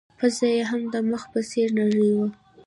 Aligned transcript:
پزه 0.17 0.45
يې 0.55 0.61
هم 0.69 0.81
د 0.93 0.95
مخ 1.09 1.23
په 1.31 1.39
څېر 1.49 1.69
نرۍ 1.77 2.07
وه. 2.15 2.27